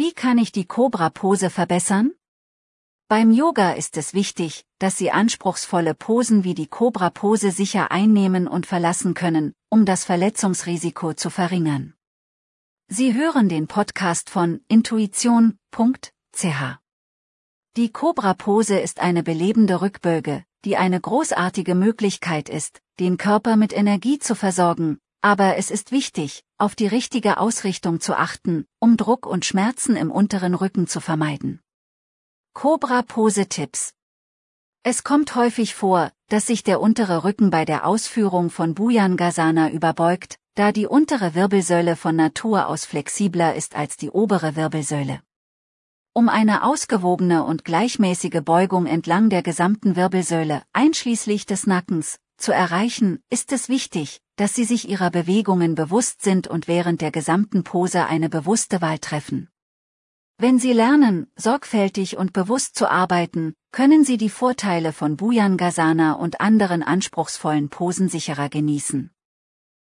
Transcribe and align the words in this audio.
Wie 0.00 0.12
kann 0.12 0.38
ich 0.38 0.52
die 0.52 0.64
Cobra-Pose 0.64 1.50
verbessern? 1.50 2.12
Beim 3.08 3.32
Yoga 3.32 3.72
ist 3.72 3.96
es 3.96 4.14
wichtig, 4.14 4.64
dass 4.78 4.96
Sie 4.96 5.10
anspruchsvolle 5.10 5.96
Posen 5.96 6.44
wie 6.44 6.54
die 6.54 6.68
Cobra-Pose 6.68 7.50
sicher 7.50 7.90
einnehmen 7.90 8.46
und 8.46 8.64
verlassen 8.64 9.14
können, 9.14 9.54
um 9.70 9.84
das 9.84 10.04
Verletzungsrisiko 10.04 11.14
zu 11.14 11.30
verringern. 11.30 11.94
Sie 12.86 13.12
hören 13.12 13.48
den 13.48 13.66
Podcast 13.66 14.30
von 14.30 14.60
intuition.ch. 14.68 15.58
Die 17.76 17.92
Cobra-Pose 17.92 18.78
ist 18.78 19.00
eine 19.00 19.24
belebende 19.24 19.80
Rückböge, 19.82 20.44
die 20.64 20.76
eine 20.76 21.00
großartige 21.00 21.74
Möglichkeit 21.74 22.48
ist, 22.48 22.80
den 23.00 23.16
Körper 23.16 23.56
mit 23.56 23.72
Energie 23.72 24.20
zu 24.20 24.36
versorgen, 24.36 25.00
aber 25.20 25.56
es 25.56 25.70
ist 25.70 25.90
wichtig, 25.90 26.44
auf 26.58 26.74
die 26.74 26.86
richtige 26.86 27.38
Ausrichtung 27.38 28.00
zu 28.00 28.16
achten, 28.16 28.66
um 28.78 28.96
Druck 28.96 29.26
und 29.26 29.44
Schmerzen 29.44 29.96
im 29.96 30.10
unteren 30.10 30.54
Rücken 30.54 30.86
zu 30.86 31.00
vermeiden. 31.00 31.60
Cobra-Pose-Tipps 32.54 33.94
Es 34.82 35.04
kommt 35.04 35.34
häufig 35.34 35.74
vor, 35.74 36.12
dass 36.28 36.46
sich 36.46 36.62
der 36.62 36.80
untere 36.80 37.24
Rücken 37.24 37.50
bei 37.50 37.64
der 37.64 37.86
Ausführung 37.86 38.50
von 38.50 38.74
Bhujangasana 38.74 39.70
überbeugt, 39.70 40.38
da 40.54 40.72
die 40.72 40.86
untere 40.86 41.34
Wirbelsäule 41.34 41.96
von 41.96 42.16
Natur 42.16 42.66
aus 42.66 42.84
flexibler 42.84 43.54
ist 43.54 43.76
als 43.76 43.96
die 43.96 44.10
obere 44.10 44.56
Wirbelsäule. 44.56 45.20
Um 46.12 46.28
eine 46.28 46.64
ausgewogene 46.64 47.44
und 47.44 47.64
gleichmäßige 47.64 48.40
Beugung 48.44 48.86
entlang 48.86 49.30
der 49.30 49.42
gesamten 49.42 49.94
Wirbelsäule, 49.94 50.62
einschließlich 50.72 51.46
des 51.46 51.66
Nackens, 51.66 52.18
zu 52.36 52.52
erreichen, 52.52 53.22
ist 53.30 53.52
es 53.52 53.68
wichtig, 53.68 54.20
dass 54.38 54.54
Sie 54.54 54.64
sich 54.64 54.88
Ihrer 54.88 55.10
Bewegungen 55.10 55.74
bewusst 55.74 56.22
sind 56.22 56.46
und 56.46 56.68
während 56.68 57.00
der 57.00 57.10
gesamten 57.10 57.64
Pose 57.64 58.06
eine 58.06 58.28
bewusste 58.28 58.80
Wahl 58.80 59.00
treffen. 59.00 59.48
Wenn 60.38 60.60
Sie 60.60 60.72
lernen, 60.72 61.26
sorgfältig 61.34 62.16
und 62.16 62.32
bewusst 62.32 62.76
zu 62.76 62.88
arbeiten, 62.88 63.54
können 63.72 64.04
Sie 64.04 64.16
die 64.16 64.30
Vorteile 64.30 64.92
von 64.92 65.16
Bhujangasana 65.16 66.12
und 66.12 66.40
anderen 66.40 66.84
anspruchsvollen 66.84 67.68
Posen 67.68 68.08
sicherer 68.08 68.48
genießen. 68.48 69.10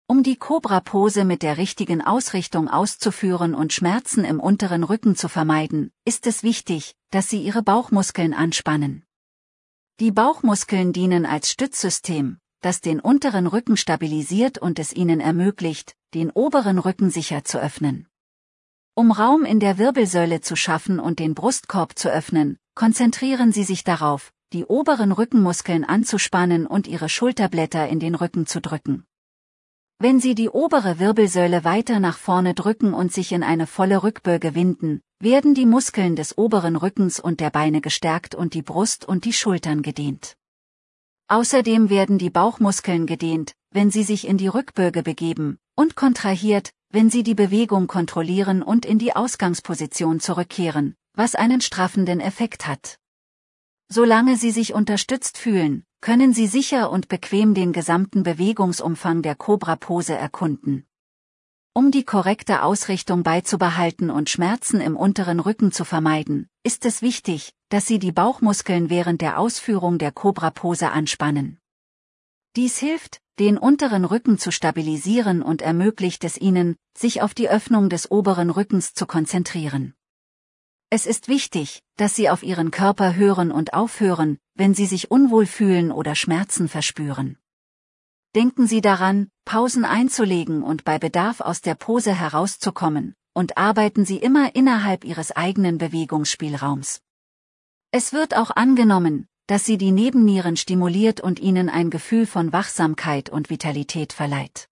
Um 0.07 0.23
die 0.23 0.37
Cobra-Pose 0.37 1.25
mit 1.25 1.43
der 1.43 1.59
richtigen 1.59 2.01
Ausrichtung 2.01 2.69
auszuführen 2.69 3.53
und 3.53 3.73
Schmerzen 3.73 4.25
im 4.25 4.39
unteren 4.39 4.85
Rücken 4.85 5.17
zu 5.17 5.29
vermeiden, 5.29 5.91
ist 6.05 6.29
es 6.29 6.45
wichtig, 6.45 6.95
dass 7.11 7.29
Sie 7.29 7.43
Ihre 7.43 7.65
Bauchmuskeln 7.65 8.33
anspannen. 8.33 9.05
Die 9.99 10.13
Bauchmuskeln 10.13 10.93
dienen 10.93 11.27
als 11.27 11.51
Stützsystem, 11.51 12.39
das 12.61 12.81
den 12.81 13.01
unteren 13.01 13.47
Rücken 13.47 13.77
stabilisiert 13.77 14.59
und 14.59 14.79
es 14.79 14.93
ihnen 14.93 15.21
ermöglicht, 15.21 15.95
den 16.15 16.31
oberen 16.31 16.79
Rücken 16.79 17.11
sicher 17.11 17.45
zu 17.45 17.59
öffnen. 17.61 18.09
Um 18.95 19.13
Raum 19.13 19.45
in 19.45 19.61
der 19.61 19.79
Wirbelsäule 19.79 20.41
zu 20.41 20.57
schaffen 20.57 20.99
und 20.99 21.19
den 21.19 21.35
Brustkorb 21.35 21.99
zu 21.99 22.11
öffnen, 22.11 22.59
konzentrieren 22.75 23.53
Sie 23.53 23.65
sich 23.65 23.85
darauf, 23.85 24.33
die 24.53 24.65
oberen 24.65 25.13
Rückenmuskeln 25.13 25.85
anzuspannen 25.85 26.67
und 26.67 26.87
Ihre 26.87 27.09
Schulterblätter 27.09 27.89
in 27.89 28.01
den 28.01 28.15
Rücken 28.15 28.47
zu 28.47 28.61
drücken. 28.61 29.05
Wenn 29.99 30.21
Sie 30.21 30.35
die 30.35 30.49
obere 30.49 30.99
Wirbelsäule 30.99 31.65
weiter 31.65 32.01
nach 32.01 32.19
vorne 32.19 32.55
drücken 32.55 32.95
und 32.95 33.13
sich 33.13 33.33
in 33.33 33.43
eine 33.43 33.67
volle 33.67 34.03
Rückböge 34.03 34.55
winden, 34.55 35.01
werden 35.21 35.55
die 35.55 35.67
Muskeln 35.67 36.17
des 36.17 36.37
oberen 36.37 36.77
Rückens 36.77 37.19
und 37.19 37.41
der 37.41 37.51
Beine 37.51 37.81
gestärkt 37.81 38.35
und 38.35 38.55
die 38.55 38.63
Brust 38.63 39.07
und 39.07 39.25
die 39.25 39.33
Schultern 39.33 39.83
gedehnt. 39.83 40.37
Außerdem 41.29 41.91
werden 41.91 42.19
die 42.19 42.31
Bauchmuskeln 42.31 43.07
gedehnt, 43.07 43.53
wenn 43.73 43.91
Sie 43.91 44.05
sich 44.05 44.29
in 44.29 44.39
die 44.39 44.47
Rückböge 44.47 45.03
begeben, 45.03 45.59
und 45.75 45.97
kontrahiert, 45.97 46.71
wenn 46.91 47.11
Sie 47.11 47.25
die 47.25 47.35
Bewegung 47.35 47.89
kontrollieren 47.89 48.63
und 48.63 48.87
in 48.87 48.99
die 48.99 49.17
Ausgangsposition 49.17 50.21
zurückkehren, 50.21 50.95
was 51.15 51.35
einen 51.35 51.61
straffenden 51.61 52.21
Effekt 52.21 52.69
hat. 52.69 52.99
Solange 53.89 54.37
Sie 54.37 54.53
sich 54.53 54.73
unterstützt 54.73 55.37
fühlen, 55.37 55.85
können 56.01 56.33
Sie 56.33 56.47
sicher 56.47 56.91
und 56.91 57.09
bequem 57.09 57.55
den 57.55 57.73
gesamten 57.73 58.23
Bewegungsumfang 58.23 59.23
der 59.23 59.35
Cobra-Pose 59.35 60.15
erkunden. 60.15 60.87
Um 61.77 61.91
die 61.91 62.05
korrekte 62.05 62.63
Ausrichtung 62.63 63.23
beizubehalten 63.23 64.09
und 64.09 64.31
Schmerzen 64.31 64.81
im 64.81 64.97
unteren 64.97 65.41
Rücken 65.41 65.73
zu 65.73 65.85
vermeiden, 65.85 66.49
ist 66.63 66.87
es 66.87 67.03
wichtig, 67.03 67.53
dass 67.69 67.87
Sie 67.87 67.99
die 67.99 68.13
Bauchmuskeln 68.13 68.89
während 68.89 69.21
der 69.21 69.39
Ausführung 69.39 69.99
der 69.99 70.11
Cobra-Pose 70.11 70.91
anspannen. 70.91 71.59
Dies 72.57 72.79
hilft, 72.79 73.21
den 73.39 73.59
unteren 73.59 74.07
Rücken 74.07 74.39
zu 74.39 74.53
stabilisieren 74.53 75.43
und 75.43 75.61
ermöglicht 75.61 76.25
es 76.25 76.39
Ihnen, 76.39 76.77
sich 76.97 77.21
auf 77.21 77.35
die 77.35 77.51
Öffnung 77.51 77.91
des 77.91 78.11
oberen 78.11 78.49
Rückens 78.49 78.95
zu 78.95 79.05
konzentrieren. 79.05 79.93
Es 80.89 81.05
ist 81.05 81.29
wichtig, 81.29 81.83
dass 81.99 82.17
Sie 82.17 82.31
auf 82.31 82.43
Ihren 82.43 82.71
Körper 82.71 83.17
hören 83.17 83.53
und 83.53 83.75
aufhören, 83.75 84.39
wenn 84.55 84.73
Sie 84.73 84.87
sich 84.87 85.11
unwohl 85.11 85.45
fühlen 85.45 85.93
oder 85.93 86.15
Schmerzen 86.15 86.69
verspüren. 86.69 87.37
Denken 88.37 88.67
Sie 88.67 88.83
daran, 88.83 89.31
Pausen 89.47 89.87
einzulegen 89.87 90.63
und 90.63 90.85
bei 90.85 90.99
Bedarf 90.99 91.41
aus 91.41 91.63
der 91.63 91.75
Pose 91.75 92.13
herauszukommen, 92.13 93.15
und 93.33 93.57
arbeiten 93.57 94.05
Sie 94.05 94.19
immer 94.19 94.55
innerhalb 94.55 95.05
Ihres 95.05 95.33
eigenen 95.33 95.79
Bewegungsspielraums. 95.79 97.01
Es 97.93 98.13
wird 98.13 98.37
auch 98.37 98.51
angenommen, 98.51 99.27
dass 99.47 99.65
sie 99.65 99.79
die 99.79 99.91
Nebennieren 99.91 100.59
stimuliert 100.59 101.23
und 101.23 101.41
ihnen 101.41 101.71
ein 101.71 101.89
Gefühl 101.89 102.27
von 102.27 102.53
Wachsamkeit 102.53 103.31
und 103.31 103.49
Vitalität 103.49 104.13
verleiht. 104.13 104.69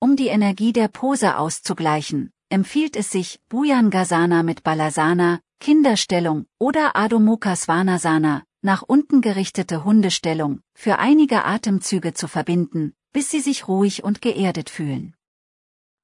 Um 0.00 0.16
die 0.16 0.28
Energie 0.28 0.72
der 0.72 0.88
Pose 0.88 1.36
auszugleichen, 1.38 2.32
empfiehlt 2.48 2.96
es 2.96 3.08
sich, 3.08 3.38
Bhujangasana 3.50 4.42
mit 4.42 4.64
Balasana, 4.64 5.38
Kinderstellung 5.60 6.46
oder 6.58 6.96
Adho 6.96 7.20
Mukha 7.20 7.54
Svanasana, 7.54 8.42
nach 8.64 8.82
unten 8.82 9.20
gerichtete 9.20 9.84
Hundestellung, 9.84 10.60
für 10.74 10.98
einige 10.98 11.44
Atemzüge 11.44 12.14
zu 12.14 12.28
verbinden, 12.28 12.94
bis 13.12 13.30
sie 13.30 13.40
sich 13.40 13.68
ruhig 13.68 14.02
und 14.02 14.22
geerdet 14.22 14.70
fühlen. 14.70 15.14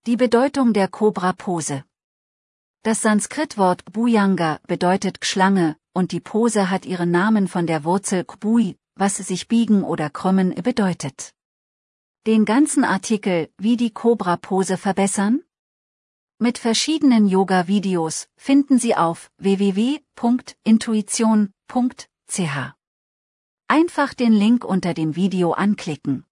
Die 0.06 0.16
Bedeutung 0.16 0.74
der 0.74 0.88
Cobra-Pose 0.88 1.84
Das 2.82 3.00
Sanskritwort 3.00 3.84
Bhujanga 3.92 4.60
bedeutet 4.66 5.24
Schlange, 5.24 5.76
und 5.94 6.12
die 6.12 6.20
Pose 6.20 6.70
hat 6.70 6.84
ihren 6.84 7.10
Namen 7.10 7.48
von 7.48 7.66
der 7.66 7.84
Wurzel 7.84 8.24
Kbui, 8.24 8.76
was 8.94 9.16
sich 9.16 9.48
biegen 9.48 9.82
oder 9.82 10.10
krümmen 10.10 10.54
bedeutet. 10.54 11.32
Den 12.26 12.44
ganzen 12.44 12.84
Artikel, 12.84 13.48
wie 13.56 13.78
die 13.78 13.90
Cobra-Pose 13.90 14.76
verbessern? 14.76 15.42
Mit 16.38 16.58
verschiedenen 16.58 17.26
Yoga-Videos 17.26 18.28
finden 18.36 18.78
Sie 18.78 18.94
auf 18.96 19.30
www.intuition.ch. 22.30 22.74
Einfach 23.68 24.14
den 24.14 24.32
Link 24.32 24.64
unter 24.64 24.94
dem 24.94 25.16
Video 25.16 25.52
anklicken. 25.52 26.24